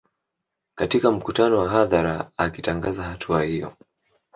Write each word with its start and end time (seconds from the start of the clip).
Katika 0.75 1.11
mkutano 1.11 1.59
wa 1.59 1.69
hadhara 1.69 2.31
akitangaza 2.37 3.03
hatua 3.03 3.43
hiyo 3.43 3.73